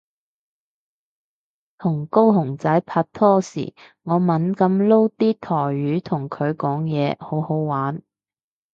[1.77, 8.01] 同高雄仔拍拖時我猛噉撈啲台語同佢講嘢好好玩